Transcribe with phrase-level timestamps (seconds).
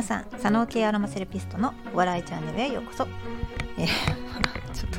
[0.00, 3.06] 皆さん左脳系アロマセラピストのお笑いチャンネルへようこそ、
[3.76, 3.86] えー、
[4.72, 4.98] ちょっと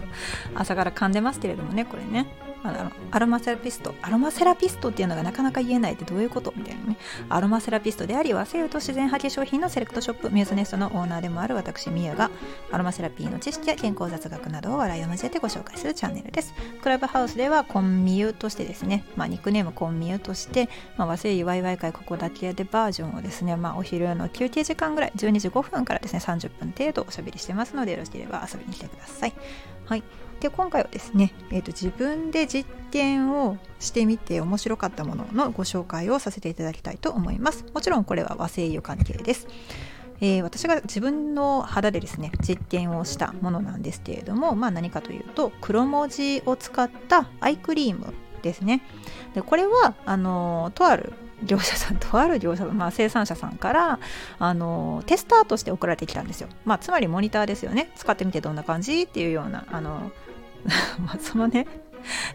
[0.53, 2.27] 朝から噛んでますけれどもねこれね。
[2.63, 6.97] あのアロマセラピストアロマセラピストっていうのがなかなか言えないってどういうことみたいなね。
[7.29, 12.29] アロマセラピストであり和製油と自然派化粧品のセレクトショップミューズネストのオーナーでもある私ミユが
[12.71, 16.53] アロマセラピーの知識や健康雑学などを笑いを交えてご紹介するチャンネルです。
[16.81, 29.33] クラブハウスではコンミユとしてですね、まあ、ニックネームコンミユとして、まあ、和製ワイワイ会ここだけでバージョンをですね、まあ、お昼の休憩時間ぐらい12時5分からですね30分程度おしゃべりしてますのでよろしければ遊びに来てください。
[29.91, 30.03] はい。
[30.39, 37.65] で今回はですね、えーと、自分で実験をしてみて面白かったもののご紹介をさせていただきたいと思います。
[37.73, 39.49] もちろんこれは和製油関係です、
[40.21, 48.83] えー、私が自分の肌でですね実験をしたものなんですけれども、まあ、何かというと黒文字を使ったアイクリームですね。
[49.33, 51.11] でこれはあのとある
[51.43, 53.99] 業者さんとある業者、まあ、生産者さんから
[54.39, 60.11] あのテスターとして送られてきたんですよ、まあ、つまりモニターですよね使ってみてどんな感じっていうようなあの
[61.05, 61.67] まあそのね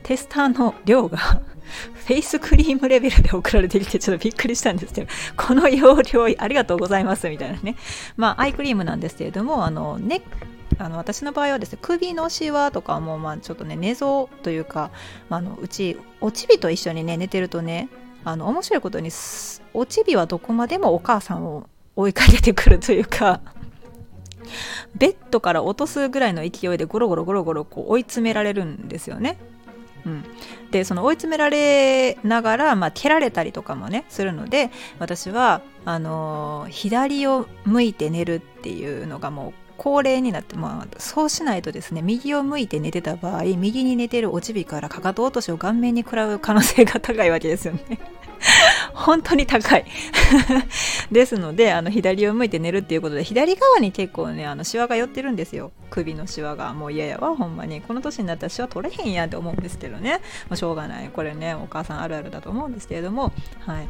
[0.03, 1.19] テスターの量が
[2.07, 7.75] フェイスクリームレベルで送られてきてちょっとびっくりしたんですけど、この容量ありがとうございますみたいなね。
[8.17, 10.23] まあ、アイクリームなんですけれども、あの、ね、
[10.79, 14.91] あの私の場合はですね首のしわとかもまあちょっとね寝相というか、
[15.29, 17.89] まあ、あのうちおちびと一緒にね寝てるとね
[18.27, 19.11] あの面白いことに
[19.73, 23.41] おちびはどこまでもお母さんを追いかけてくるというか
[24.99, 29.39] ベッドから落とすぐらいの勢いでゴロゴロゴロゴロこう追い詰められるんですよね。
[30.05, 30.25] うん、
[30.73, 47.99] でその追い詰められながら、まあ、蹴られたりとかもねするので私はあのー、左を向いて寝るっていうのがもう高齢になって、まあ、そうしないとですね右を向いて寝てた場合右に寝てるおちびからかかと落としを顔面に食らう可能性が高いわけですよね。
[48.93, 49.85] 本当に高い。
[51.11, 55.73] ですのであの左を向いて寝るっていうことで左側に結構ねあのシワが寄ってるんですよ。
[55.91, 56.73] 首のシワが。
[56.75, 57.81] もう嫌やわほんまに。
[57.81, 61.11] この年になったらシワ取れへんやんって思うんですけどね、まあ、しょうがない。
[61.13, 63.33] これねお母さんあるあるだと思うんですけれども。
[63.61, 63.89] はい。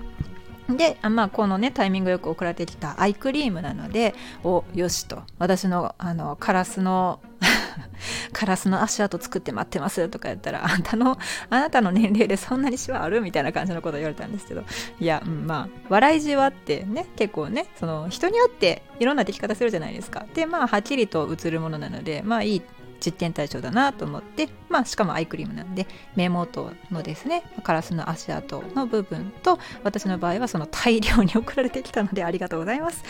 [0.69, 5.23] で、まあ、このねタイミングよく送られてきたアイクリームなのでおよしと。
[5.39, 7.21] 私のあのカラスの
[8.33, 11.19] カラスの足跡作って待ってますとか言ったらあんたの
[11.51, 14.65] あなたの年齢でそんなにシワあるみたいな感じのことを言われたんですけど
[15.01, 20.27] いや、うん、まあ笑いじわってね結構ねその人によっていろんな出来方するじゃないですか。
[20.35, 22.63] でまあはっきりと映るものなのでまあいい
[23.07, 25.87] 実験対象だなと思って、まあ、しかもアイクリームなんで
[26.17, 33.05] 目元のですねカラスの足跡の部分と私の場合はその大量に送られてきたのでありがとうございます。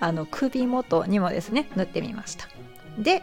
[0.00, 2.46] あの首元にもですね塗ってみました。
[2.98, 3.22] で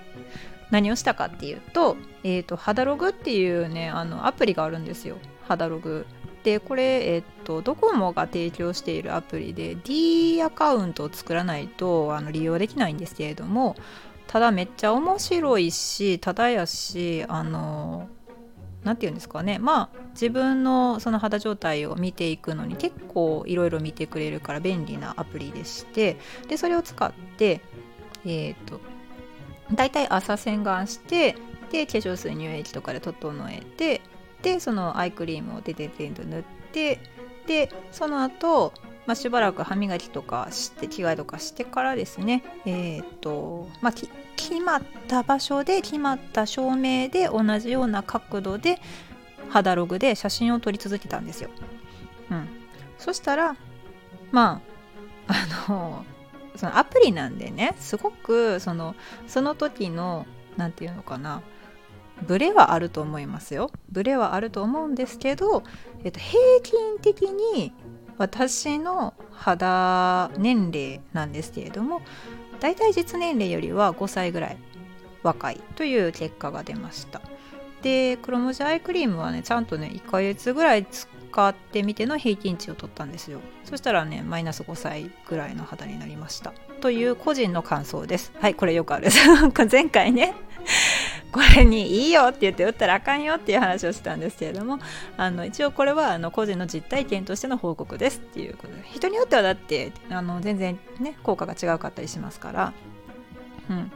[0.72, 5.18] 何をしたかっていうと,、えーと、肌ログっていうねあのアプリがあるんですよ。
[5.48, 6.06] 肌ログ。
[6.44, 13.76] でこれ、えっ、とドコモが提供しているアプリで D アカウントを作らないとあの利用できないんですけれども
[14.28, 18.08] ただめっちゃ面白いしただやしあの
[18.84, 19.60] 何て言うんですかね。
[19.60, 27.62] まあ自分のその肌状態を見ていくのに結構いろいろ見てくれるから便利なアプリでしてでそれを使って
[28.26, 28.80] えっ、ー、と
[29.74, 31.36] 大体朝洗顔して
[31.72, 34.02] で化粧水乳液とかで整えて
[34.42, 37.00] でそのアイクリームをデデデンと塗って
[37.48, 38.74] でその後
[39.06, 42.44] まあ、しばらく歯磨きとかして着替えとかしてからですね。
[42.66, 48.80] えっ、とまあ決まった場所で決まった照明で同じような角度で
[49.50, 51.50] 肌ログで写真を撮り続けたんですよ。
[52.32, 52.48] うん、
[52.98, 53.56] そしたら
[54.32, 54.62] ま
[55.28, 55.34] あ
[55.68, 56.06] あの
[56.56, 58.96] そのアプリなんでねすごくその
[59.28, 60.26] その時の
[60.58, 61.42] 何て言うのかな
[62.22, 63.72] ブレはあると思いますよ。
[63.90, 65.64] ブレはあると思うんですけど、
[66.04, 67.74] えっと、平均的に
[68.18, 72.02] 私の肌年齢なんですけれども
[72.60, 74.58] だいたい実年齢よりは5歳ぐらい
[75.24, 77.22] 若いという結果が出ました。
[77.82, 83.42] で黒文字アイクリームはねちゃんとね1ヶ月ぐらい使ってみての平均値を取ったんですよ。
[83.64, 86.54] そしたらねマイナス5歳ぐらいの肌になりました。
[86.82, 88.32] という個人の感想です。
[88.40, 89.10] はいこれよくある。
[89.70, 90.34] 前回ね
[91.36, 94.80] これにいいよって言って打ったらあかんよっていう話をしたんですけれども
[95.18, 102.74] あの一応これはあの個人の実体験としての報告ですっていうことで人によってはだってあの全然ね効果が違うかったりしますから、
[103.70, 103.92] うん、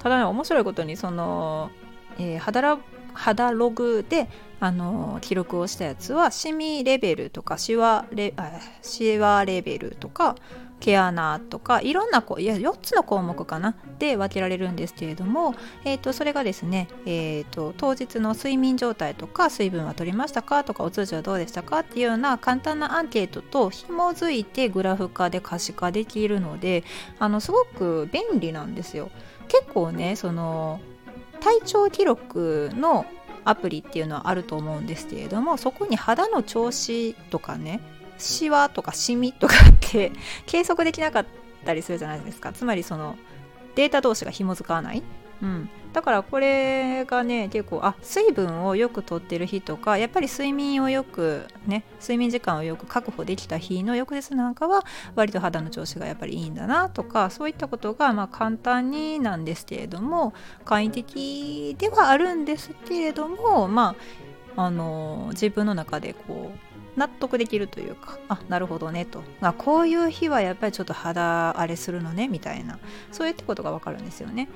[0.00, 1.70] ただね面白いことにその、
[2.18, 2.76] えー、肌
[3.14, 4.28] 肌ログで
[4.60, 8.34] あの記録をしたやつはシミレベルとかシワレ
[8.82, 10.36] シワレベルとか
[10.80, 26.84] 毛穴とかいろんなこいや4つの項目かなで分けられるんですけれども、えー、とそれがですね、えー、と当日の睡眠状態とか水分は取りましたかとかお通じはどうでしたかっていうような簡単なアンケートと紐づいてグラフ化で可視化できるので
[27.18, 29.10] あのすごく便利なんですよ。
[29.48, 30.80] 結構ねその
[31.40, 33.06] 体調記録の
[33.44, 37.80] アプリっていうのはあると思うんですけれどもそこに肌の調子とかね
[38.18, 40.12] シワとかシミとかって
[40.46, 41.26] 計測できなかっ
[41.64, 42.52] たりするじゃないですか。
[42.52, 43.16] つまりその
[43.74, 45.02] データ同士が紐づかない、
[45.42, 54.84] うん、だからこれがね結構あ水分をよくとってる日とかやっぱり睡眠をよくね睡眠時間をよく確保できた日の翌日なんかは
[55.14, 60.32] 割と肌の調子がやっぱりいいんだなとかそういったことがまあ簡単になんですけれども
[60.64, 63.94] 簡易的ではあるんですけれどもま
[64.56, 66.65] ああの自分の中でこう
[66.96, 69.22] 納得できるというかあなるほどねと。
[69.40, 72.78] あこういう日はやっぱりちょっと肌荒れするのねみたいな。
[73.12, 74.48] そういったことが分かるんですよね。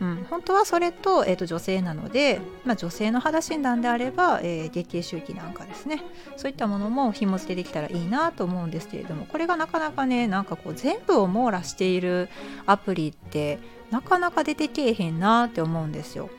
[0.00, 6.02] うん、本当はそれと,、えーと、女性なので、まあ、女性の肌診断であれば、えー、月経周期なんかですね。
[6.38, 12.30] そういったものも紐付けできたらいいなと思うんですけれどもこれがなかなかねなんかこう全部を網羅している
[12.64, 13.58] アプリって
[13.90, 16.30] なかなか出てけえへんなって思うんですよ。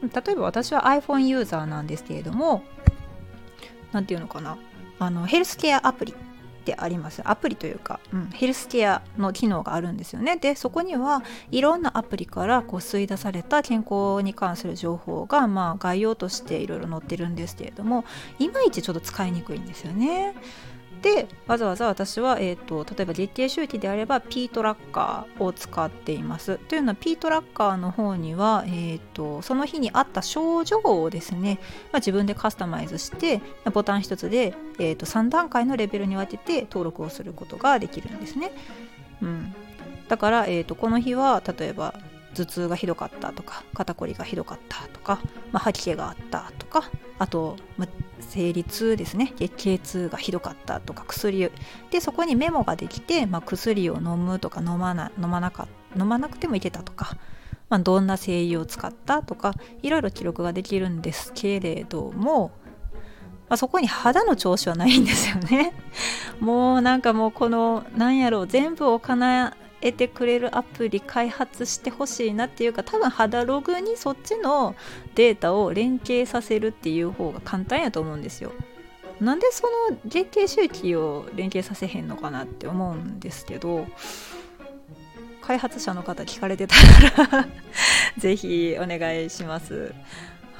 [0.00, 2.62] 例えば私は iPhone ユーザーなんですけれども
[3.90, 4.56] 何て言うのかな。
[4.98, 6.14] あのヘルスケアアプリっ
[6.64, 7.22] てあります。
[7.24, 10.36] アプリというか、うん、ヘルスケアの機能があるんですよね。
[10.36, 18.04] でそこにはいろんなアプリからこう吸い出された健康に関する情報が、まあ、概要としていろいろ載ってるんですけれども
[18.38, 20.34] いまいちちょっと使いにくいんですよね。
[21.02, 26.58] でわざわざ私は、えーと、例えば月経周期であれば P トラッカーを使っています。
[26.58, 31.58] というのは P トラッカーの方には、えーと、その日にあった症状をですね、
[31.92, 33.40] まあ、自分でカスタマイズして
[33.72, 38.50] ボタン1つで、えーと、3段階のレベルに分けて登録をすることができるんですね。
[39.22, 39.54] うん、
[40.08, 41.94] だから、えー、とこの日は例えば
[42.44, 45.20] 頭痛がひどかったとか肩こりがひどかったとか、
[45.52, 47.88] まあ、吐き気があったとかあと、まあ、
[48.20, 49.32] 生理痛ですね。
[49.36, 51.50] 月経痛がひどかったとか薬
[51.90, 55.68] でそこにメモができて、まあ、薬を飲むとか飲まな飲まなか
[55.98, 57.16] 飲まなくてもいけたとか、
[57.68, 62.52] まあ、どんな精油を使ったとかいろいろ記録ができるんですけれども、
[63.48, 65.72] まあ、そこに肌の調子はないんですよね。
[66.40, 74.74] もうなんかもうこのなんやろう全部お金得てくれるアプリ開発してほしいなっていうか多分肌ログにそっちの
[75.14, 78.52] データを連携させるっていう方が簡単やと思うんですよ。
[79.20, 83.86] なんでその月経周期を連携させへんのかなって思うんですけど
[85.40, 86.76] 開発者の方聞かれてた
[87.26, 87.48] ら
[88.18, 89.92] ぜひお願いします。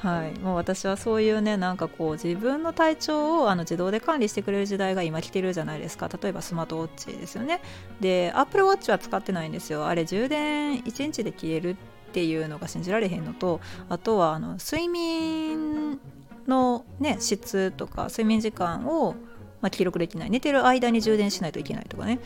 [0.01, 6.07] はい、もう私はそういうねなんかこう自分の体調をあの自動で管理してくれる時代が今来てるじゃないですか。
[6.07, 7.59] 例えばスマートウォッチですよね。
[7.99, 9.87] で Apple Watch は使ってないんですよ。
[9.87, 11.75] あれ充電1日で消えるっ
[12.13, 13.59] ていうのが信じられへんのと
[13.89, 15.99] あとはあの睡眠
[16.47, 19.15] の、ね、質とか睡眠時間を、
[19.61, 20.29] まあ、記録できない。
[20.29, 22.19] 寝てる間に充電しないといけないとかね。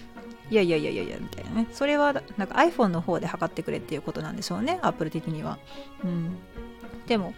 [0.51, 1.67] いやいやいやいやいやみたいなね。
[1.71, 4.77] それはなんか iPhone の方で測ってくれっていうことなんでしょうね。
[4.83, 5.57] Apple 的には。
[6.03, 6.37] うん。
[7.07, 7.33] でも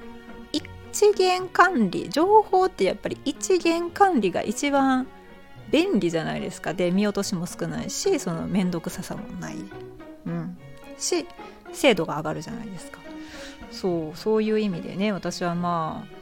[0.56, 5.08] 一元管理情報ってやっぱり一元管理が一番
[5.72, 6.74] 便利じゃないですか。
[6.74, 9.56] で見落としも少ないしその面倒くささもない、
[10.26, 10.58] うん、
[10.98, 11.26] し
[11.74, 13.00] 精度が上がるじゃないですか。
[13.72, 16.16] そうそういう意味でね私はまあ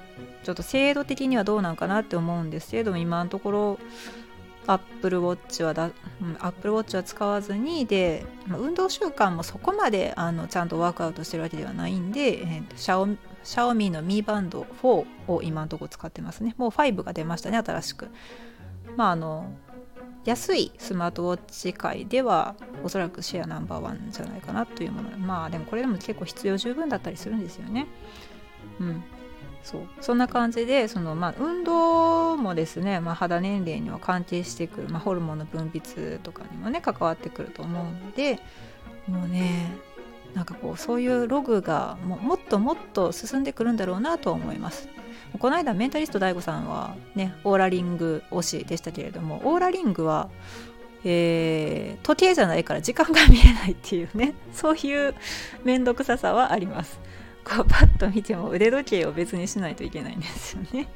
[0.44, 2.72] ちょっと精度的にはどうなんかなって思うんです。
[2.72, 3.80] けども今のところ
[4.66, 5.92] アップルウォッチはだ、
[6.40, 13.08] アップルウォッチは使わずにで、運動習慣もそこまであのちゃんとワークアウトしてるわけではないんで、えー、シャオ
[13.44, 16.56] シャオミのミーバンド4を今のところ使ってますね。
[16.58, 18.10] もう5が出ましたね新しく。
[18.96, 19.52] まああの
[20.26, 25.18] 安いスマートウォッチ界ではおそらくシェアナンバーワンじゃないかなというもの。
[25.18, 27.88] まあでもこれでも結構必要十分だったりするんですよね。
[28.80, 29.04] うん。
[29.64, 29.82] そう。
[30.02, 38.40] そんな感じでその、まあ、運動もですね、まあ、肌年齢には関係してくる、まあ、ホルモンの分泌とかにもね関わってくると思うので
[39.08, 39.72] もうね
[40.34, 44.90] なんかこうそういうログがももっともっと進んでくるんだろうなと思います。
[45.40, 50.30] この間メンタリスト DAIGO さんはねオーラリング推しでしたけれどもオーラリングは
[51.06, 55.16] えー、時計じゃないから時間が見えないっていうね そういう
[55.64, 57.00] 面倒くささはあります。
[57.44, 60.88] こうパッと見ても腕時計を別にしないといけないんですよね。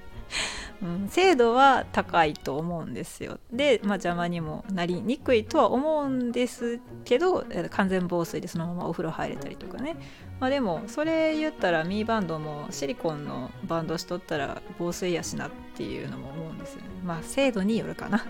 [0.82, 3.40] うん、精度は高いと思うんですよ。
[3.52, 9.98] で、まあ、邪魔にもなりにくいとは思うんですけど完全防水でそのままお風呂入れたりとかね、
[10.40, 16.88] まあ、でもそれ言ったらミーバンドもシリコンのバンドしとったら防水やしなっていうのも思うんですよね。
[17.04, 18.26] まあ精度によるかな。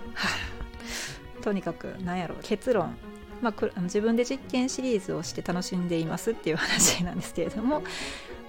[1.41, 2.95] とにかく何やろう結論。
[3.39, 7.83] まあ、自分で実験シリーズをして楽しんでいますっていう話なんですけれども。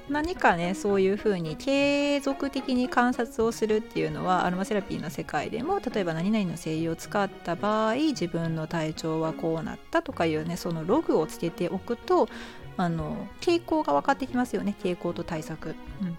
[0.09, 12.29] 何かねそういうふうに継続的に観察をするっていうのはアロマセラピーの世界でも例えば何々の精油を使った場合自分の体調はこうなったとかいうねそのログをつけておくと
[12.79, 14.75] あの傾向が分かってきますよね。
[14.83, 16.17] 傾向と対策、うん、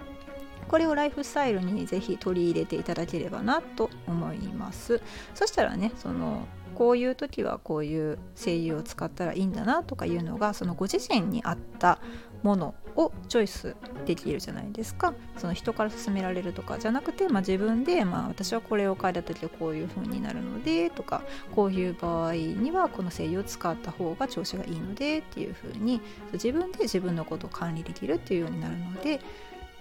[0.67, 5.01] これをライフスタイルにぜひ取り入れていただければなと思います。
[5.33, 11.99] そしたらねそのこういう時はこういう精油を使ったらいいんだなとかいうのがそのご自身に合った
[12.43, 21.23] ものをチョイスできるじゃないですかその人から勧められるとかじゃなくて、まあ、自分で、まあ、私はこれを変えた時はこういう風になるのでとか
[21.55, 26.01] こういう場合にはこの精油を使った方が調子がいいのでっていう風に
[26.33, 29.21] 自分で自分のことを管理できるっていうようになるので、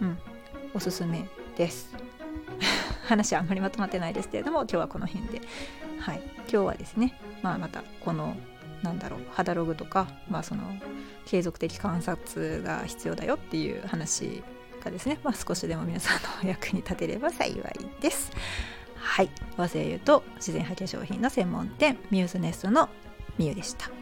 [0.01, 0.19] うん、
[0.75, 1.93] おすすめです。
[3.07, 5.41] 話はあんまりまとまってないですけれども今日はこの辺で、
[5.99, 8.37] はい、今日はですね、まあ、またこの
[8.83, 10.63] なんだろう肌ログとか、まあ、その
[11.27, 14.43] 継続的観察が必要だよっていう話
[14.85, 17.63] がですね、まあ、少しでも皆さんの役に立てれば幸い
[18.01, 18.31] です。
[18.97, 22.89] はい、和製油と自然派化粧品の専門店ミューズネストの
[23.37, 23.98] みゆでした。